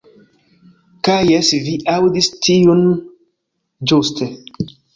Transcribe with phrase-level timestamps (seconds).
[1.07, 2.83] Kaj jes vi aŭdis tiun
[3.93, 4.33] ĵuste.